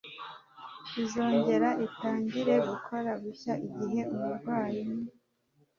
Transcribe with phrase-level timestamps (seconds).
[1.01, 4.81] izongera itangire gukora bushya Igihe umurwayi